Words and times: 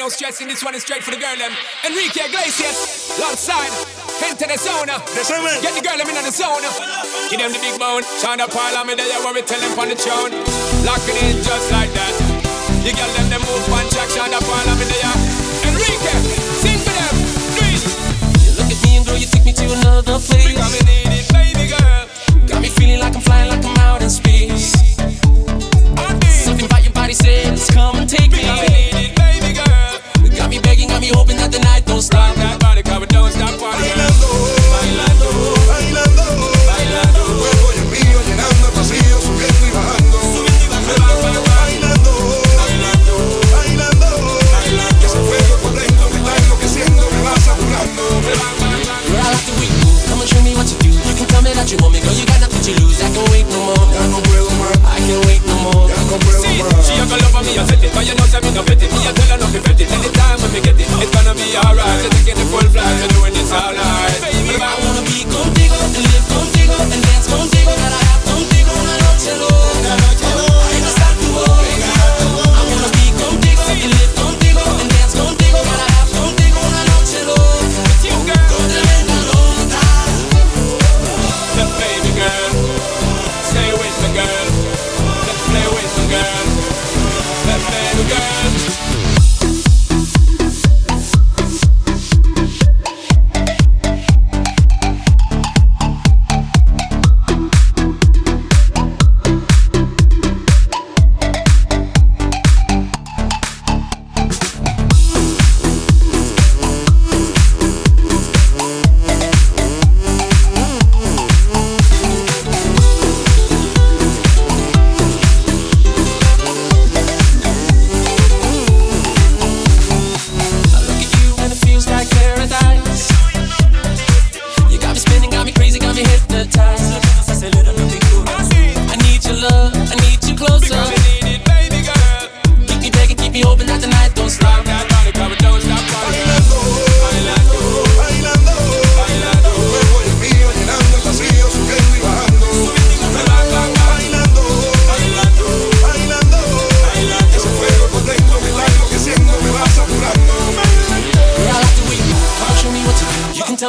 no 0.00 0.08
stressing. 0.08 0.48
This 0.48 0.64
one 0.64 0.74
is 0.74 0.80
straight 0.80 1.04
for 1.04 1.12
the 1.12 1.20
girl 1.20 1.36
them. 1.36 1.52
Enrique 1.84 2.24
Iglesias, 2.24 3.12
alongside. 3.20 3.68
into 4.24 4.48
the 4.48 4.56
zone. 4.56 4.88
Get 5.60 5.76
the 5.76 5.84
girl 5.84 6.00
them 6.00 6.08
in 6.08 6.24
the 6.24 6.32
zone. 6.32 6.64
Give 7.28 7.36
them 7.36 7.52
the 7.52 7.60
big 7.60 7.76
bone. 7.76 8.00
Shine 8.16 8.40
up 8.40 8.48
all 8.56 8.74
of 8.80 8.88
me. 8.88 8.96
They 8.96 9.12
are 9.12 9.20
we 9.28 9.44
tell 9.44 9.60
them 9.60 9.76
on 9.76 9.92
the 9.92 9.98
throne. 10.00 10.32
Lock 10.88 11.04
it 11.04 11.20
in 11.20 11.36
just 11.44 11.68
like 11.68 11.92
that. 11.92 12.14
You 12.80 12.96
girl 12.96 13.12
them, 13.12 13.28
them 13.28 13.44
move 13.44 13.68
one 13.68 13.84
track. 13.92 14.08
Shine 14.08 14.32
up 14.32 14.48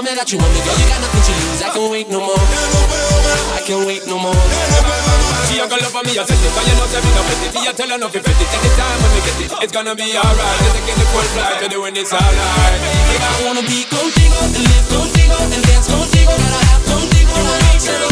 tell 0.01 0.09
me 0.09 0.17
that 0.17 0.31
you 0.34 0.38
want 0.41 0.50
me, 0.53 0.62
girl. 0.66 0.78
You 0.81 0.88
got 0.89 1.00
nothing 1.01 1.22
to 1.22 1.34
lose. 1.38 1.62
I 1.62 1.69
can't 1.69 1.91
wait 1.94 2.07
no 2.09 2.19
more. 2.25 2.41
I 3.53 3.62
can't 3.62 3.85
wait 3.85 4.03
no 4.09 4.17
more. 4.17 4.41
She 5.45 5.62
a 5.62 5.69
got 5.69 5.78
love 5.78 5.94
for 5.94 6.01
me, 6.01 6.17
I 6.17 6.25
said 6.25 6.41
it. 6.41 6.51
Cause 6.57 6.66
you 6.66 6.73
know 6.73 6.88
that 6.89 7.01
me 7.06 7.12
no 7.13 7.22
fit 7.29 7.41
it. 7.45 7.53
You 7.53 7.73
tell 7.78 7.89
her 7.89 8.00
no 8.01 8.07
fit 8.09 8.25
it. 8.25 8.34
Take 8.34 8.63
the 8.66 8.72
time 8.73 8.97
when 8.97 9.11
we 9.13 9.22
get 9.22 9.38
it. 9.45 9.50
It's 9.61 9.73
gonna 9.73 9.94
be 9.94 10.09
alright. 10.17 10.57
You're 10.66 10.73
taking 10.73 10.97
the 10.97 11.06
full 11.13 11.28
flight. 11.38 11.61
You're 11.61 11.69
doing 11.69 11.94
this 11.94 12.09
alright. 12.09 12.81
I 13.22 13.45
wanna 13.45 13.61
be 13.61 13.85
contigo 13.85 14.41
and 14.41 14.66
live 14.66 14.85
contigo 14.90 15.38
and 15.38 15.61
dance 15.69 15.85
contigo. 15.85 16.34
Gotta 16.34 16.61
have 16.66 16.84
contigo. 16.90 17.35
Gotta. 17.38 18.10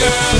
girl. 0.00 0.39